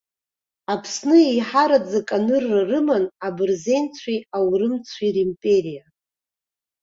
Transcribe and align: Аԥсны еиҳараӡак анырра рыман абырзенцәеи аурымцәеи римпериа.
Аԥсны 0.73 1.17
еиҳараӡак 1.29 2.09
анырра 2.17 2.61
рыман 2.69 3.05
абырзенцәеи 3.27 4.19
аурымцәеи 4.37 5.11
римпериа. 5.15 5.85